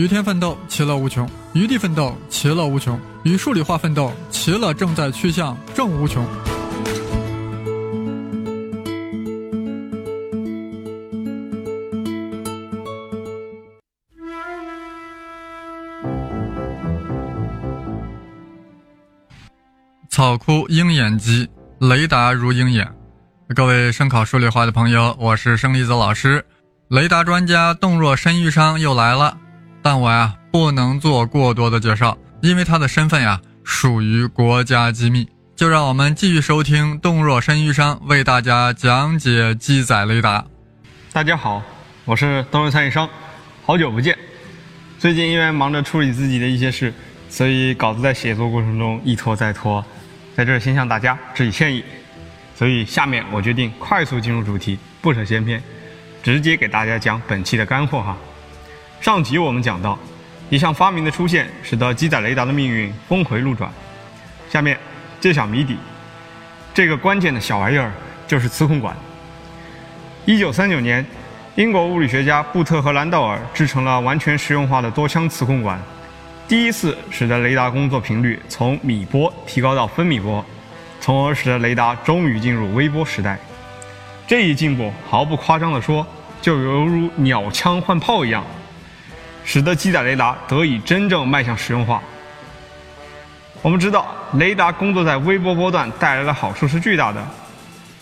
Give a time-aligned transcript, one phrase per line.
[0.00, 6.26] 与天奋斗，其乐无穷；与地奋斗，其乐无穷；与数理化奋斗，其乐正在趋向正无穷。
[20.08, 21.46] 草枯鹰眼疾，
[21.78, 22.90] 雷达如鹰眼。
[23.54, 26.42] 各位声考数理化的朋友，我是生离子老师。
[26.88, 29.36] 雷达专家洞若申玉商又来了，
[29.82, 35.28] 但我呀不能做过多的介绍，因为他的身份呀属于国家机密。
[35.56, 40.42] 就让我们继续收听洞若申玉商为大家讲解机载雷达。
[41.12, 41.62] 大家好，
[42.06, 43.06] 我是洞若参与商，
[43.66, 44.16] 好久不见。
[44.98, 46.94] 最近因为忙着处理自己的一些事，
[47.28, 49.84] 所以稿子在写作过程中一拖再拖，
[50.34, 51.84] 在这先向大家致以歉意。
[52.54, 55.62] 所以下面我决定快速进入主题，不扯闲篇。
[56.22, 58.16] 直接给大家讲本期的干货哈。
[59.00, 59.98] 上集我们讲到，
[60.50, 63.72] 一项发明的出现，使得机载雷达的命运峰回路转。
[64.50, 64.78] 下面
[65.18, 65.78] 揭晓谜底，
[66.74, 67.90] 这个关键的小玩意儿
[68.26, 68.94] 就是磁控管。
[70.26, 71.04] 一九三九年，
[71.54, 75.80] 英国物理学家布特和兰道尔制成了完全实用化的多腔磁控管，
[76.46, 80.44] 第一次使得雷达工作频率从米波提高到分米波，
[81.00, 83.38] 从而使得雷达终于进入微波时代。
[84.26, 86.06] 这一进步，毫不夸张地说，
[86.42, 88.44] 就犹如鸟枪换炮一样，
[89.44, 92.02] 使得机载雷达得以真正迈向实用化。
[93.62, 97.22] 我们知道，雷达工作在微波波段带来的好处是巨大的，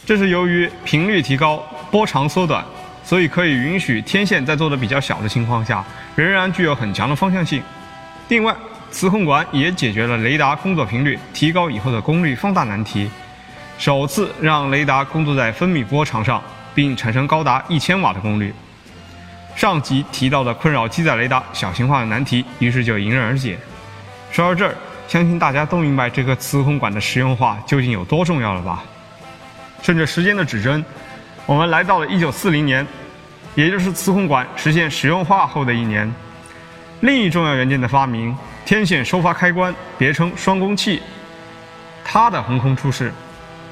[0.07, 2.65] 这是由于频率提高、波长缩短，
[3.03, 7.63] 所以可以允许天线在做的比较小的情况下，仍然具有很强的方向性。
[8.29, 8.55] 另外，
[8.91, 13.11] 磁控管也解决了雷达工作频率提高以后的功率放大难题。
[13.79, 16.43] 首次让雷达工作在分米波长上，
[16.75, 18.55] 并产生高达一千瓦的功率。
[19.59, 23.59] 上集提到的困扰机载雷达小型化的难题，于是就迎刃而解。
[24.31, 24.73] 说到这儿，
[25.09, 28.85] 相信大家都明白这个磁控管的实用化究竟有多重要了吧？
[29.83, 30.85] 顺着时间的指针，
[31.45, 32.87] 我们来到了一九四零年，
[33.57, 36.09] 也就是磁控管实现实用化后的一年。
[37.01, 38.33] 另一重要元件的发明——
[38.65, 41.03] 天线收发开关，别称双工器，
[42.05, 43.13] 它的横空出世。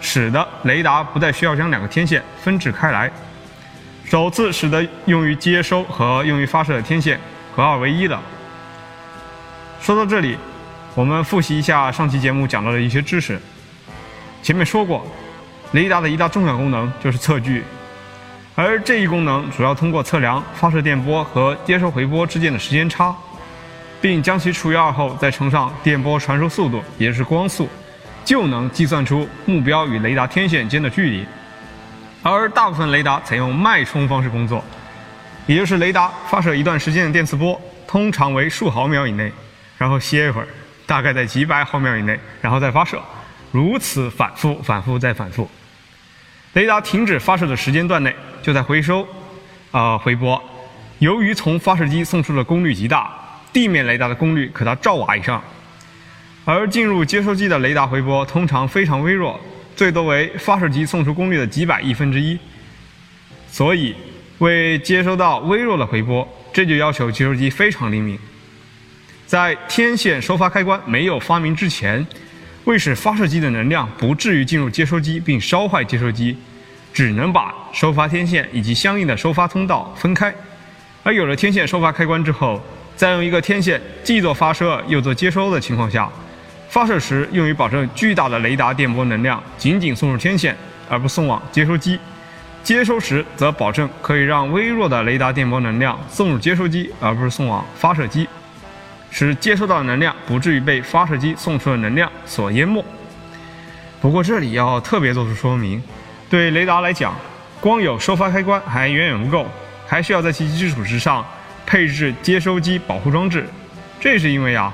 [0.01, 3.09] 使得雷达不再需要将两个天线分置开来，
[4.07, 7.19] 首次使得用于接收和用于发射的天线
[7.55, 8.17] 合二为一的。
[9.81, 10.39] 说到这里，
[10.95, 13.37] 我们复习一下上期节目讲到的一些知识。
[14.45, 15.05] 前面说过，
[15.73, 17.65] 雷达的一大重要功能就是测距，
[18.55, 23.13] 而这一功能主要通过测量发射电波和接收回波之间的时间差，
[24.01, 27.69] 并将其除以二后再乘上电波传输速度，也就是光速。
[28.25, 31.25] 就能计算出目标与雷达天线间的距离，
[32.33, 34.65] 而大部分雷达采用脉冲方式工作，
[35.47, 39.31] 也就是雷达发射一段时间的电磁波，通常为数毫秒以内，
[39.79, 40.49] 然后歇一会儿，
[40.87, 43.01] 大概在几百毫秒以内，然后再发射，
[43.53, 45.49] 如此反复、反复再反复。
[46.55, 49.07] 雷达停止发射的时间段内，就在回收，
[49.71, 50.43] 啊回波。
[50.99, 53.13] 由于从发射机送出的功率极大，
[53.53, 55.43] 地面雷达的功率可达兆瓦以上。
[56.45, 59.39] 而进入接收机的雷达回波通常非常微弱，
[59.77, 62.37] 最多为发射机送出功率的几百亿分之一。
[63.49, 63.95] 所以，
[64.39, 68.19] 为接收到微弱的回波，这就要求接收机非常灵敏。
[69.27, 72.05] 在天线收发开关没有发明之前，
[72.65, 76.37] 为使发射机的能量不至于进入接收机并烧坏接收机，
[76.93, 80.35] 只能把收发天线以及相应的收发通道分开。
[81.03, 82.63] 而有了天线收发开关之后，
[82.95, 86.11] 再用一个天线既做发射又做接收的情况下。
[86.77, 90.55] 发射时用于保证巨大的雷达电波能量仅仅送入天线，
[90.91, 91.97] 而不送往接收机；
[92.63, 98.29] 接收时则保证可以让微弱的雷达电波能量送入接收机，而不是送往发射机，
[99.11, 102.85] 使接收到的能量不至于被发射机送出的能量所淹没。
[103.99, 105.83] 不过这里要特别做出说明：
[106.29, 107.15] 对雷达来讲，
[107.59, 109.47] 光有收发开关还远远不够，
[109.87, 111.25] 还需要在其基础之上
[111.65, 113.49] 配置接收机保护装置。
[113.99, 114.71] 这是因为啊。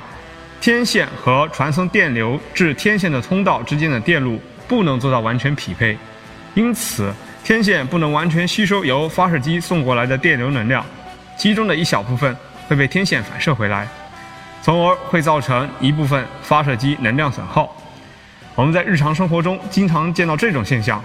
[0.63, 5.99] 天线和传送电流至天线的通道之间的电路不能做到完全匹配，
[6.55, 7.13] 因此
[7.43, 10.87] 天线不能完全吸收由发射机送过来的电流能量，
[11.37, 12.37] 其中的一小部分
[12.69, 13.89] 会被天线反射回来，
[14.63, 17.77] 从而会造成一部分发射机能量损耗。
[18.55, 21.03] 我们在日常生活中经常见到这种现象：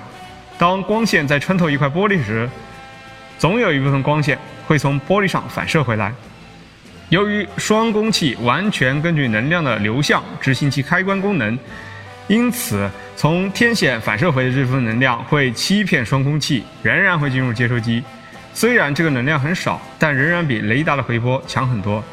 [0.59, 2.47] 当光线在穿透一块玻璃时，
[3.39, 4.37] 总有一部分光线
[4.67, 6.13] 会从玻璃上反射回来。
[7.09, 11.57] 由于双工器完全根据能量的流向执行其开关功能，
[12.27, 18.03] 因此从天线反射回的这部分能量会欺骗双工器，仍然会进入接收机。
[18.53, 22.03] 虽然这个能量很少，但仍然比雷达的回波强很多。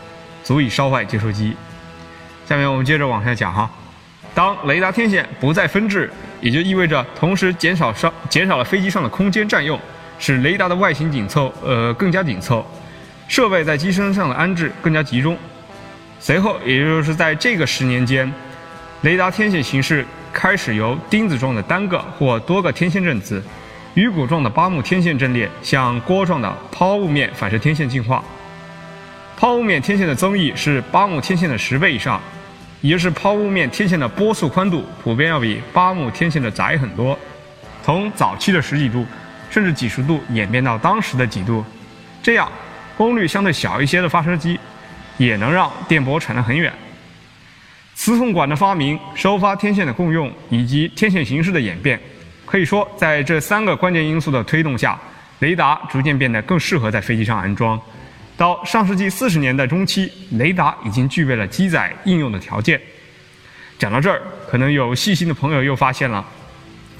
[0.44, 1.56] 足以烧坏接收机。
[2.46, 3.68] 下面我们接着往下讲哈。
[4.34, 6.08] 当雷达天线不再分置，
[6.40, 9.80] 也就意味着同时减少上减少了飞机上的空间占用，
[10.18, 12.64] 使雷达的外形紧凑，呃更加紧凑，
[13.34, 15.36] 设备在机身上的安置更加集中。
[16.20, 18.32] 随后，也就是在这个十年间，
[19.02, 23.42] 雷达天线形式开始由钉子状的单个或多个天线阵子，
[23.94, 28.22] 鱼骨状的八目天线阵列向锅状的抛物面反射天线进化。
[29.36, 32.20] 抛物面天线的增益是八目天线的十倍以上。
[32.82, 37.18] 也就是抛物面天线的波速宽度普遍要比八目天线的窄很多，
[37.82, 39.04] 从早期的十几度
[39.50, 41.64] 甚至几十度演变到当时的几度，
[42.22, 42.48] 这样
[42.96, 44.58] 功率相对小一些的发射机
[45.16, 46.72] 也能让电波传得很远。
[47.94, 51.98] 磁控管的发明、收发天线的共用以及天线形式的演变，
[52.44, 54.98] 可以说在这三个关键因素的推动下，
[55.38, 57.80] 雷达逐渐变得更适合在飞机上安装。
[58.36, 62.80] 到上世纪四十年代中期，雷达已经具备了机载应用的条件。
[63.78, 64.20] 讲到这儿，
[64.50, 66.24] 可能有细心的朋友又发现了，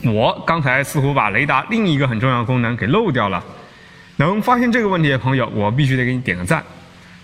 [0.05, 3.43] 我刚才似乎把雷达另一个很重要的功能给漏掉了。
[4.16, 6.62] 能发现这个问题的朋友，我必须得给你点个赞，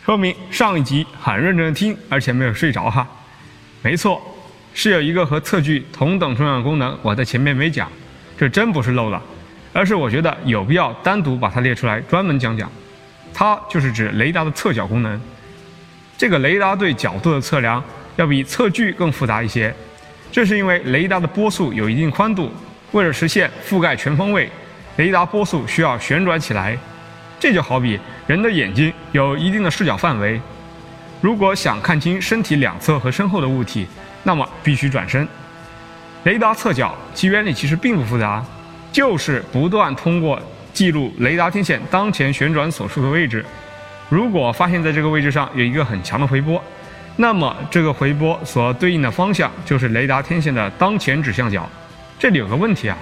[0.04, 3.06] 说明上一集很认真的听，而且没有睡着哈。
[3.82, 4.20] 没错，
[4.74, 7.90] 是有一个和测距同等重要的功能，我在前面没讲，
[8.36, 9.22] 这真不是漏了，
[9.72, 12.70] 而是我觉得有必要单独把它列出来，专门讲讲。
[13.32, 15.20] 它就是指雷达的测角功能。
[16.18, 17.82] 这个雷达对角度的测量
[18.16, 19.72] 要比测距更复杂一些，
[20.32, 22.52] 这是因为雷达的波速有一定宽度，
[22.90, 24.50] 为了实现覆盖全方位，
[24.96, 26.76] 雷达波速需要旋转起来。
[27.38, 30.40] 这就好比人的眼睛有一定的视角范围，
[31.20, 33.86] 如果想看清身体两侧和身后的物体，
[34.22, 35.26] 那么必须转身。
[36.24, 38.44] 雷达测角其原理其实并不复杂，
[38.92, 40.40] 就是不断通过。
[40.72, 43.44] 记录雷达天线当前旋转所处的位置，
[44.08, 46.62] 如果发现在这个位置上有一个很强的回波，
[47.16, 51.68] 那么这个回波所对应的方向就是雷达天线的当前指向角。
[52.18, 52.96] 这里有个问题啊，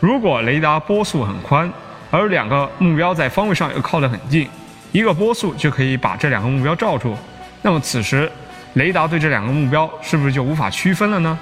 [0.00, 1.70] 如果雷达波速很宽，
[2.10, 4.48] 而两个目标在方位上又靠得很近，
[4.92, 7.16] 一个波速就可以把这两个目标罩住，
[7.62, 8.30] 那么此时
[8.74, 11.38] 雷达对这两个目标是不是就无法区分了呢？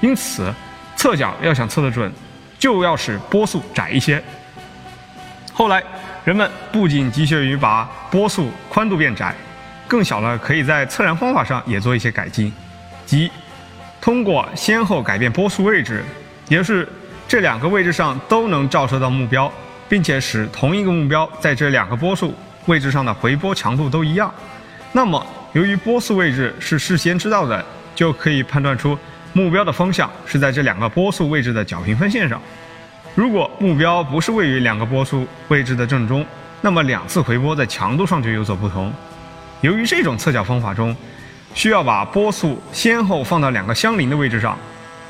[0.00, 0.52] 因此，
[0.96, 2.10] 测角要想测得准，
[2.58, 4.22] 就要使波速窄一些。
[5.52, 5.82] 后来，
[6.24, 9.34] 人们不仅急切于把波速宽度变窄，
[9.86, 12.50] 更小了，可以在测量方法上也做一些改进，
[13.04, 13.30] 即
[14.00, 16.02] 通过先后改变波速位置，
[16.48, 16.88] 也就是
[17.30, 19.48] 这两个位置上都能照射到目标，
[19.88, 22.34] 并且使同一个目标在这两个波速
[22.66, 24.34] 位置上的回波强度都一样。
[24.90, 28.98] 那么，由于波速位置是事先知道的，就可以判断出
[29.32, 32.42] 目标的方向是在这两个波速位置的角平分线上。
[33.14, 36.26] 如果目标不是位于两个波速位置的正中，
[36.60, 38.92] 那么两次回波在强度上就有所不同。
[39.60, 40.96] 由于这种测角方法中
[41.54, 44.58] 需要把波速先后放到两个相邻的位置上，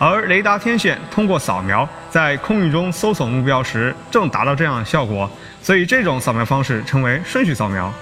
[0.00, 5.30] 而雷达天线通过扫描在空域中搜索目标时正达到这样的效果，
[5.62, 7.92] 所以这种扫描方式称为顺序扫描。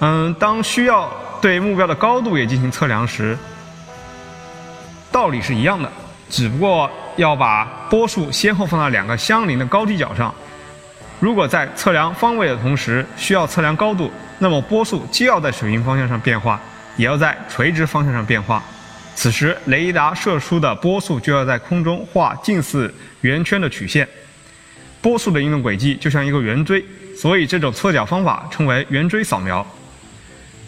[0.00, 1.10] 嗯，当需要
[1.40, 3.38] 对目标的高度也进行测量时，
[5.10, 5.90] 道理是一样的。
[6.28, 10.34] 只不过要把波束先后放到两个相邻的高低角上。
[11.20, 16.60] 如果在测量方位的同时需要测量高度，那么波束既要在水平方向上变化，
[16.96, 18.62] 也要在垂直方向上变化。
[19.14, 24.08] 此时雷达射出的波束就要在空中画近似圆圈的曲线。
[25.00, 26.84] 波束的运动轨迹就像一个圆锥，
[27.16, 29.66] 所以这种测角方法称为圆锥扫描。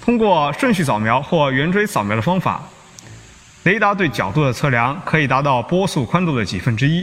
[0.00, 2.62] 通过顺序扫描或圆锥扫描的方法。
[3.64, 7.02] 雷达对角度的测量可以达到波速宽度的几分之一。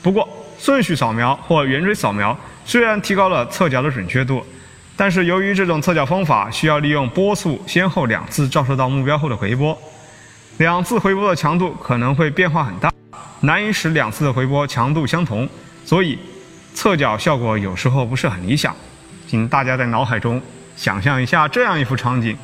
[0.00, 4.40] 不过，顺序扫描或圆锥扫描虽然提高了测角的准确度，
[4.96, 9.76] 但是由于这种测角方法需要利用波速先后两次照射到目标后的回波，
[10.60, 12.92] 两次回波的强度可能会变化很大，
[13.40, 15.48] 难以使两次的回波强度相同，
[15.86, 16.18] 所以
[16.74, 18.76] 侧角效果有时候不是很理想。
[19.26, 20.38] 请大家在脑海中
[20.76, 22.36] 想象一下这样一幅场景。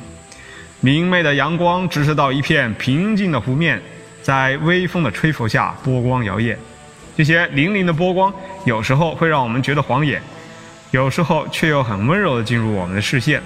[0.79, 3.79] 明媚的阳光直射到一片平静的湖面，
[4.23, 6.57] 在微风的吹拂下，波光摇曳。
[7.15, 8.33] 这些粼粼的波光
[8.65, 10.19] 有时候会让我们觉得晃眼，
[10.89, 13.39] 有时候却又很温柔地进入我们的视线。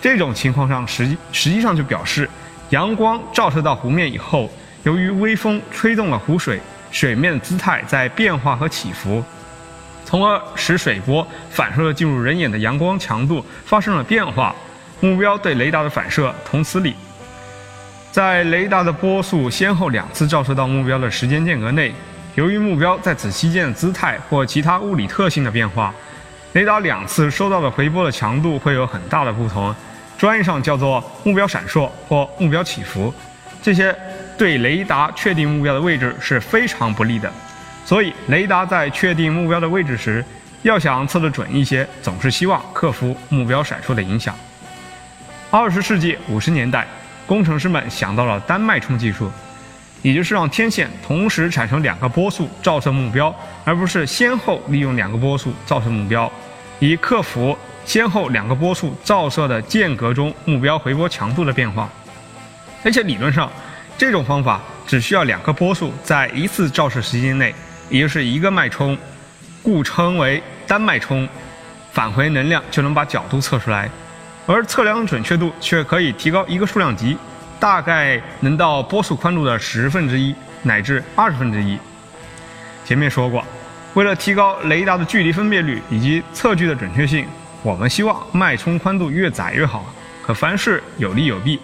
[0.00, 2.26] 这种情况上，实际实际上就表示，
[2.70, 4.48] 阳光照射到湖面以后，
[4.84, 6.60] 由于微风吹动了湖水，
[6.92, 9.22] 水面的姿态在变化和起伏，
[10.04, 14.54] 从而使水波反射进入人眼的阳光强度发生了变化。
[15.00, 16.94] 目标对雷达的反射同此理，
[18.12, 21.92] 在雷达的波速先后两次照射到目标的时间间隔内，
[22.34, 25.92] 由于目标在此期间的姿态或其他物理特性的变化，
[26.52, 29.74] 雷达两次收到的回波的强度会有很大的不同。
[30.20, 33.10] 专业上叫做目标闪烁或目标起伏，
[33.62, 33.96] 这些
[34.36, 37.32] 对雷达确定目标的位置是非常不利的。
[37.86, 40.22] 所以，雷达在确定目标的位置时，
[40.60, 44.36] 要想测得准一些，总是希望克服目标闪烁的影响。
[45.50, 46.86] 二十世纪五十年代，
[47.24, 49.30] 工程师们想到了单脉冲技术，
[50.02, 53.34] 也就是让天线同时产生两个波速照射目标，
[53.64, 56.30] 而不是先后利用两个波速照射目标，
[56.78, 61.88] 以克服先后两个波束照射的间隔中目标回波强度的变化。
[62.84, 63.50] 而且理论上，
[63.98, 67.54] 这种方法只需要两个波束在一次照射时间内。
[67.88, 68.96] 也就是一个脉冲，
[69.64, 71.28] 故称为单脉冲，
[71.90, 73.90] 返回能量就能把角度测出来，
[74.46, 77.18] 而测量准确度却可以提高一个数量级，
[77.58, 80.32] 大概能到波速宽度的十分之一
[80.62, 81.76] 乃至二十分之一。
[82.84, 83.44] 前面说过，
[83.94, 87.26] 为了提高雷达的距离分辨率以及测距的准确性，
[87.62, 89.92] 我们希望脉冲宽度越窄越好。
[90.22, 91.58] 可凡事有利有弊，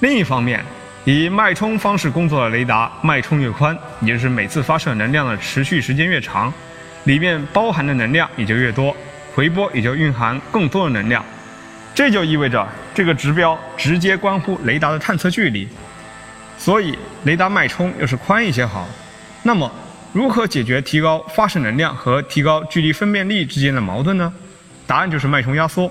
[0.00, 0.64] 另一方面。
[1.04, 6.52] 以脉冲方式工作的雷达，脉冲越宽，也就是每次发射能量的持续时间越长，
[7.04, 8.96] 里面包含的能量也就越多，
[9.32, 11.24] 回波也就蕴含更多的能量。
[11.94, 15.68] 这就意味着这个指标直接关乎雷达的探测距离。
[16.58, 18.88] 所以，雷达脉冲要是宽一些好。
[19.44, 19.70] 那么，
[20.12, 24.32] 如何解决提高发射能量和提高距离分辨率之间的矛盾呢？
[24.86, 25.90] 答案就是脉冲压缩。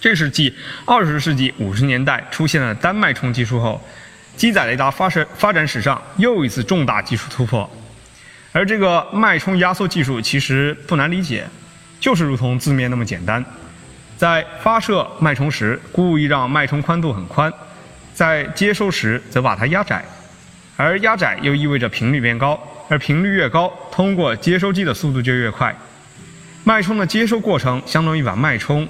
[0.00, 3.80] 这是继二十世纪五十年代出现了单脉冲技术后。
[4.36, 7.70] 机载雷达发射发展史上又一次重大技术突破，
[8.50, 11.46] 而这个脉冲压缩技术其实不难理解，
[12.00, 13.44] 就是如同字面那么简单，
[14.16, 17.52] 在发射脉冲时故意让脉冲宽度很宽，
[18.12, 20.04] 在接收时则把它压窄，
[20.76, 25.72] 而压窄又意味着频率变高，而频率越高，通过接收机的速度就越快。
[26.64, 28.88] 脉冲的接收过程相当于把脉冲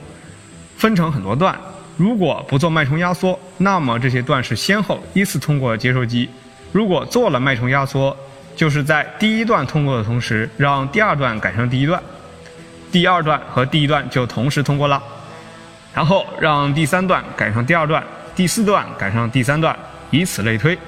[0.77, 1.57] 分成很多段。
[1.97, 6.29] 如果不做脉冲压缩，那么这些段是先后依次通过接收机；
[6.73, 8.17] 如果做了脉冲压缩，
[8.57, 12.01] 就是在第一段通过的同时，让第二段赶上第一段，
[12.91, 15.03] 第二段和第一段就同时通过了，
[15.93, 18.03] 然后让第三段赶上第二段，
[18.37, 19.77] 第四段赶上第三段，
[20.11, 20.79] 以此类推。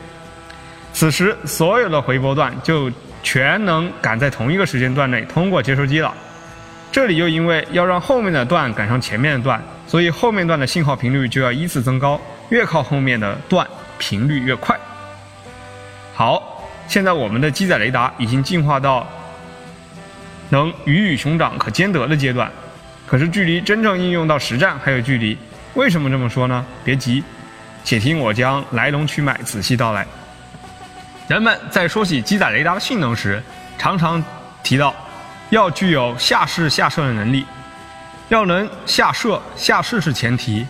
[0.93, 2.91] 此时所有的回波段就
[3.23, 6.13] 全能赶在同一个时间段内通过接收机了。
[6.91, 9.63] 这里又因为要让后面的段赶上前面的段。
[9.89, 13.65] 所以后面段的信号频率就要依次增高，越靠后面的段
[13.99, 14.77] 频率越快。
[16.13, 19.07] 好，现在我们的机载雷达已经进化到
[20.49, 22.51] 能鱼与熊掌可兼得的阶段，
[23.07, 25.39] 可是距离真正应用到实战还有距离。
[25.75, 26.67] 为什么这么说呢？
[26.85, 27.23] 别急，
[27.85, 30.05] 且听我将来龙去脉仔细道来。
[31.29, 33.41] 人们在说起机载雷达的性能时，
[33.79, 34.21] 常常
[34.65, 34.93] 提到
[35.51, 37.45] 要具有下视下射的能力。
[38.29, 40.67] 要能下射，下视是前提。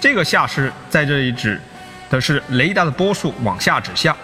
[0.00, 1.60] 这个下视在这里指
[2.08, 4.16] 的是雷达的波速往下指向。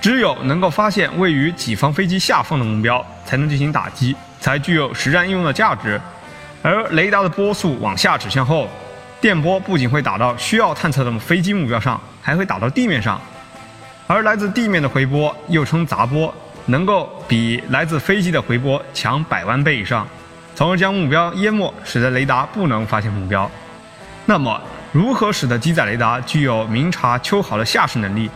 [0.00, 5.98] 只有能够发现位于己方飞机下方的目标，才能进行打击，才具有实战应用的价值。
[6.62, 8.68] 而雷达的波速往下指向后，
[9.20, 13.18] 电波不仅会打到需要探测的飞机目标上，还会打到地面上。
[14.06, 16.32] 而来自地面的回波又称杂波，
[16.66, 20.06] 能够比来自飞机的回波强百万倍以上。
[20.54, 23.50] 从而将目标淹没，使得雷达不能发现目标。
[24.24, 24.60] 那么，
[24.92, 28.30] 如何使得机载雷达具有明察秋毫的下视能力，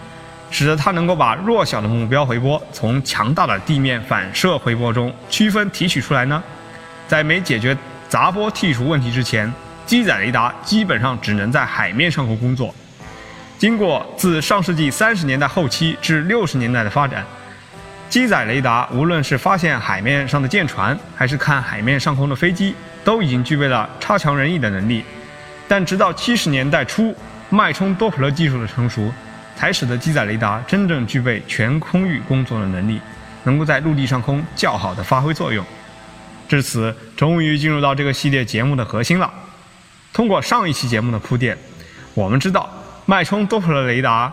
[0.50, 6.42] 使得它能够把弱小的目标回波从强大的地面反射回波中区分提取出来呢？
[7.06, 7.76] 在没解决
[8.08, 9.50] 杂波剔除问题之前，
[9.86, 12.74] 机载雷达基本上只能在海面上空工作。
[13.58, 17.24] 经过自上世纪三十年代后期至六十年代的发展。
[18.08, 22.74] 机载雷达无论是发现海面上的舰船，还是看海面上空的飞机，
[23.04, 25.04] 都已经具备了差强人意的能力。
[25.68, 27.14] 但直到七十年代初，
[27.50, 29.12] 脉冲多普勒技术的成熟，
[29.54, 32.98] 才使得机载雷达真正具备全空域工作的能力，
[33.44, 35.62] 能够在陆地上空较好的发挥作用。
[36.48, 39.30] 至此，终于进入到这个系列节目的核心了。
[40.14, 41.58] 通过上一期节目的铺垫，
[42.14, 42.70] 我们知道
[43.04, 44.32] 脉冲多普勒雷达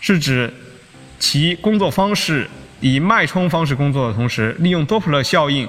[0.00, 0.50] 是指
[1.18, 2.48] 其工作方式。
[2.82, 5.68] 以脉冲方式工作的同时，利用多普勒效应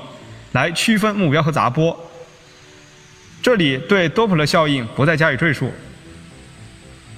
[0.53, 1.95] 来区分目标和杂波。
[3.39, 5.71] 这里对多普勒效应不再加以赘述。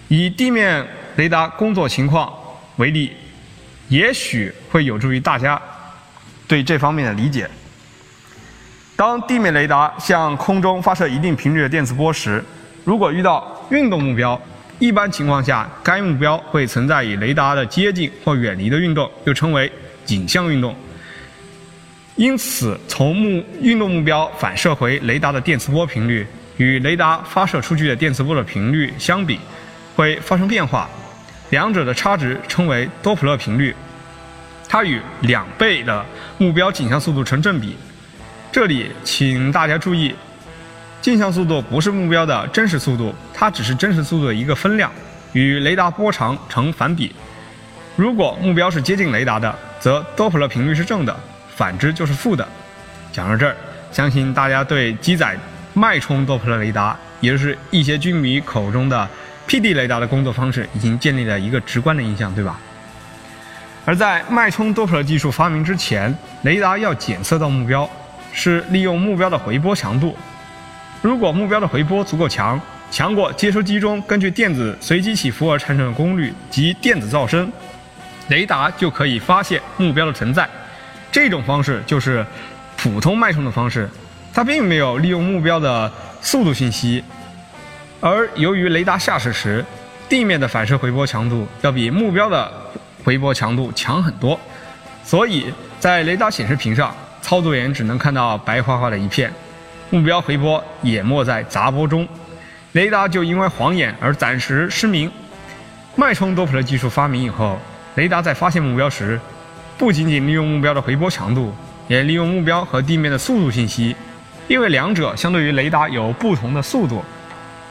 [0.09, 0.85] 以地面
[1.15, 2.31] 雷达工作情况
[2.75, 3.13] 为例，
[3.87, 5.59] 也许会有助于大家
[6.45, 7.49] 对这方面的理解。
[8.97, 12.43] 当地面雷达向空中发射一定频率的电磁波时，
[12.83, 14.39] 如果遇到运动目标，
[14.77, 19.71] 一般情况下该目标会存在与雷达的接近或远离的运动，又称为。
[20.05, 20.75] 景象运动，
[22.15, 26.25] 因此从目运动目标反射回雷达的电磁波频率，
[26.57, 29.39] 与雷达发射出去的电磁波的频率相比，
[29.95, 30.89] 会发生变化，
[31.49, 33.75] 两者的差值称为多普勒频率，
[34.69, 36.05] 它与两倍的
[36.37, 37.75] 目标径向速度成正比。
[38.51, 40.15] 这里请大家注意，
[41.01, 44.89] 径向速度不是目标的真实速度，它只是真实速度的一个分量，
[45.33, 47.13] 与雷达波长成反比。
[47.97, 49.53] 如果目标是接近雷达的，
[49.85, 51.15] 则多普勒频率是正的，
[51.55, 52.43] 反之就是负的。
[53.11, 53.55] 讲到这儿，
[53.91, 55.37] 相信大家对机载
[55.75, 59.07] 脉冲多普勒雷达，也就是一些军迷口中的
[59.47, 62.59] PD 雷达的工作方式，已经建立了一个直观的印象，对吧？
[63.85, 66.11] 而在脉冲多普勒技术发明之前，
[66.41, 67.87] 雷达要检测到目标。
[68.33, 70.17] 是利用目标的回波强度，
[71.03, 77.49] 如果目标的回波足够强，强过接收机中根据电子随机起伏而产生的功率及电子噪声，
[78.29, 80.49] 雷达就可以发现目标的存在。
[81.11, 82.25] 这种方式就是
[82.75, 83.89] 普通脉冲的方式，
[84.33, 85.91] 它并没有利用目标的
[86.21, 87.03] 速度信息。
[88.01, 89.63] 而由于雷达下驶时，
[90.09, 92.51] 地面的反射回波强度要比目标的
[93.03, 94.39] 回波强度强很多，
[95.03, 96.95] 所以在雷达显示屏上。
[97.21, 99.33] 操作员只能看到白花花的一片，
[99.89, 102.07] 目标回波淹没在杂波中，
[102.73, 105.11] 雷达就因为晃眼而暂时失明。
[105.95, 107.57] 脉冲多普勒技术发明以后，
[107.95, 109.19] 雷达在发现目标时，
[109.77, 111.53] 不仅仅利用目标的回波强度，
[111.87, 113.95] 也利用目标和地面的速度信息，
[114.47, 117.03] 因为两者相对于雷达有不同的速度，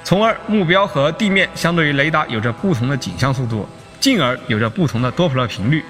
[0.02, 3.68] 从而目标和地面相对于雷达有着不同的景向速度，
[4.00, 5.84] 进而有着不同的多普勒频率。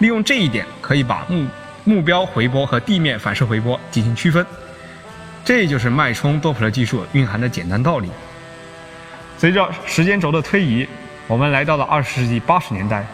[0.00, 1.46] 利用这一点，可以把目。
[1.84, 4.44] 目标回波和地面反射回波进行区分，
[5.42, 8.10] 这就是脉冲多普勒技术蕴含的简单道理。
[9.38, 10.86] 随着时间轴的推移，
[11.26, 13.06] 我们来到了二十世纪八十年代，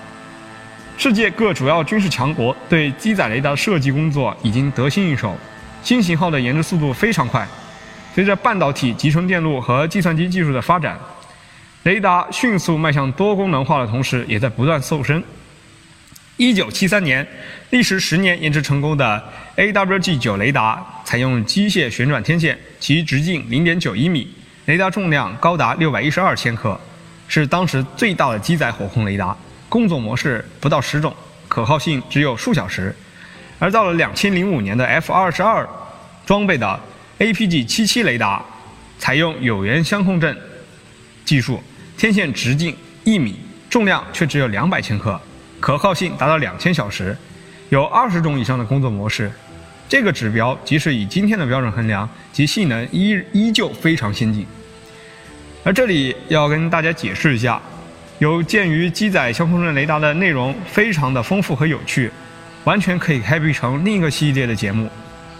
[0.96, 5.36] 世界各主要军事强国对机载雷达的设计工作已经得心应手，
[5.82, 7.46] 新型号的研制速度非常快。
[8.14, 10.96] 随着半导体、集成电路和计算机技术的发展，
[11.82, 15.22] 雷达迅速迈向多功能化的同时，也在不断瘦身。
[16.36, 17.26] 一九七三年，
[17.70, 19.22] 历时十年研制成功的
[19.56, 24.32] AWG-9 雷达采用机械旋转天线，其直径零点九一米，
[24.66, 26.80] 雷达重量高达六百一十二千克，
[27.28, 29.36] 是当时最大的机载火控雷达。
[29.74, 31.12] 工作模式不到十种，
[31.48, 32.94] 可靠性只有数小时。
[33.58, 35.68] 而到了两千零五年的 F 二十二
[36.24, 36.80] 装备的
[37.18, 38.40] APG-77 雷达，
[39.00, 40.36] 采用有源相控阵
[41.24, 41.60] 技术，
[41.98, 43.34] 天线直径一米，
[43.68, 45.20] 重量却只有两百千克。
[45.58, 47.16] 可靠性达到两千小时，
[47.70, 49.28] 有二十种以上的工作模式，
[49.88, 54.46] 这个指标即使以今天的标准衡量，其性能依依旧非常先进。
[55.64, 57.60] 而这里要跟大家解释一下，
[58.18, 62.10] 有鉴于机载相控阵雷达的内容非常的丰富和有趣，
[62.64, 64.88] 完全可以开辟成另一个系列的节目。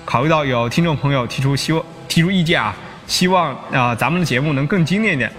[0.05, 2.75] 考虑到有听众朋友提出希望提出意见啊，
[3.07, 5.31] 希望啊咱们的节目能更精炼一点。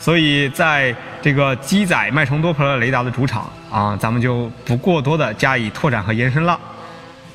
[0.00, 6.58] 所以，在这个机载脉冲多普勒雷达的主场啊，咱们就不过多的加以拓展和延伸了。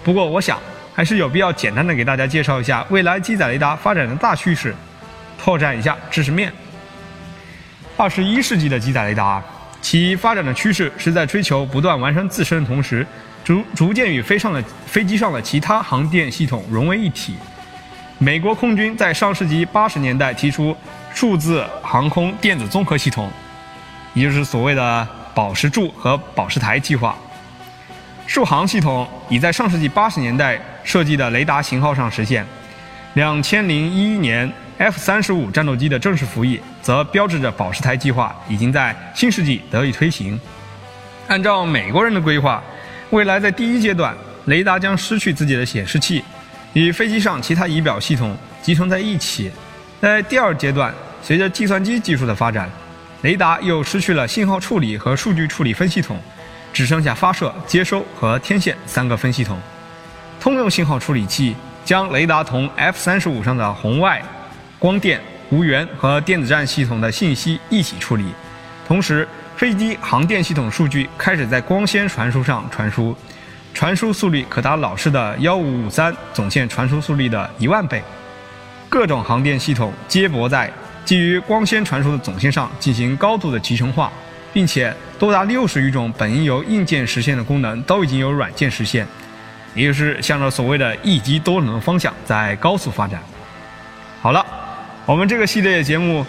[0.01, 0.57] 不过，我想
[0.93, 4.73] 还是有必要简单的给大家介绍一下未来机载雷达发展的大趋势，
[5.37, 6.51] 拓展一下知识面。
[7.95, 9.41] 二十一世纪的机载雷达，
[9.81, 13.05] 其发展的趋势是在追求不断完善自身的同时，
[13.43, 17.35] 逐逐渐与飞上的飞机上的其他航电系统融为一体。
[18.17, 20.75] 美国空军在上世纪八十年代提出。
[21.15, 23.29] 数字航空电子综合系统，
[24.15, 27.15] 也就是所谓的“宝石柱”和“宝石台”计划。
[28.25, 32.43] 数航系统已在上世纪八十年代设计的雷达型号上实现。
[33.13, 40.39] 两千零一年 F 三十五战斗机的正式服役，则标志着“宝石台”计划已经在新世纪得以推行。
[41.27, 42.61] 按照美国人的规划，
[43.11, 46.23] 未来在第一阶段，雷达将失去自己的显示器，
[46.73, 49.51] 与飞机上其他仪表系统集成在一起。
[50.01, 52.69] 在第二阶段，随着计算机技术的发展，
[53.21, 56.19] 雷达又失去了信号处理和数据处理分系统，
[56.73, 59.57] 只剩下发射、接收和天线三个分系统。
[60.41, 61.55] 通用信号处理器
[61.85, 64.21] 将雷达同 F 三十五上的红外、
[64.83, 65.17] 光电、
[65.49, 68.25] 无源和电子战系统的信息一起处理，
[68.85, 73.15] 同时飞机航电系统数据开始在光纤传输上传输，
[73.73, 78.03] 传输速率可达老式的幺五五三总线传输速率的一万倍。
[78.89, 80.69] 各种航电系统接驳在
[81.05, 84.11] 基于光纤传输的总线上进行高度的集成化，
[84.51, 89.07] 并且多达六十余种本应由硬件实现的功能都已经由软件实现，
[89.75, 93.23] 也就是向着所谓的一机多能方向在高速发展。
[95.05, 96.25] 我们这个系列节目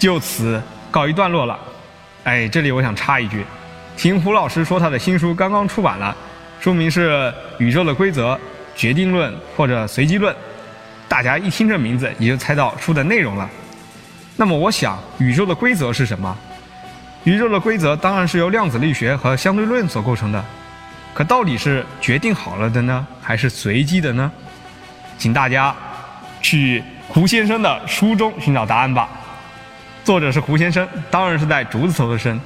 [0.00, 0.60] 就此
[0.90, 1.56] 告一段落了。
[2.24, 3.44] 哎，这里我想插一句，
[3.96, 6.16] 听胡老师说他的新书刚刚出版了，
[6.58, 7.10] 书名是
[7.58, 8.36] 《宇宙的规则：
[8.74, 10.34] 决定论或者随机论》。
[11.08, 13.48] 大家一听这名字，也就猜到书的内容了。
[14.36, 16.36] 那么我想，宇宙的规则是什么？
[17.22, 20.44] 宇宙的规则当然是由量子力学和相对论所构成的。
[21.14, 24.30] 可到底是决定好了的呢，还是随机的呢？
[25.16, 25.72] 请大家
[26.42, 26.82] 去
[27.16, 29.08] 胡先生的书中寻找答案吧。
[30.04, 32.38] 作者是胡先生，当然是带竹字头的“生”。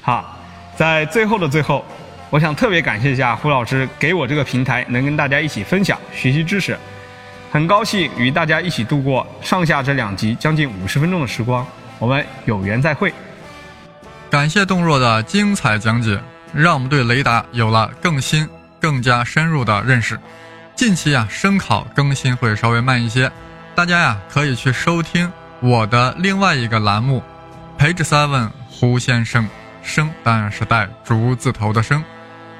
[0.00, 0.34] 好，
[0.74, 1.84] 在最后的最后，
[2.30, 6.74] 我想特别感谢一下胡老师给我这个平台，能跟大家一起分享学习知识。
[7.50, 11.66] 很高兴与大家一起度过上下这两集将近五十分钟的时光，
[11.98, 13.12] 我们有缘再会。
[14.30, 16.18] 感谢动若的精彩讲解，
[16.54, 18.48] 让我们对雷达有了更新、
[18.80, 20.18] 更加深入的认识。
[20.74, 23.30] 近期啊，声考更新会稍微慢一些，
[23.74, 25.30] 大家呀可以去收听
[25.60, 27.22] 我的另外一个栏目
[27.78, 29.48] ，Page Seven 胡先生，
[29.82, 32.02] 生当然是带竹字头的生。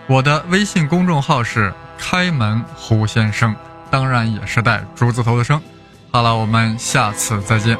[0.06, 3.54] 我的微信公众号是开门胡先生。
[3.90, 5.60] 当然也是带竹字头的生。
[6.10, 7.76] 好了，我们下次再见。